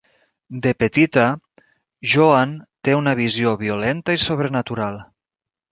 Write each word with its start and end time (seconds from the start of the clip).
De 0.61 0.71
petita, 0.83 1.25
Joan 2.15 2.57
té 2.89 2.97
una 3.03 3.17
visió 3.23 3.55
violenta 3.65 4.19
i 4.21 4.25
sobrenatural. 4.29 5.03